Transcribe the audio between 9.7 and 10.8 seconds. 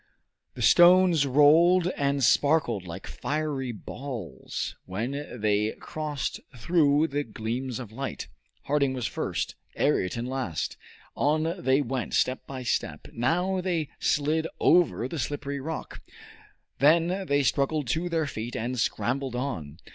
Ayrton last.